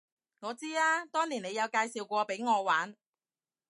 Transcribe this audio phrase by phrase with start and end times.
[0.39, 2.95] 我知啊，當年你有介紹過畀我玩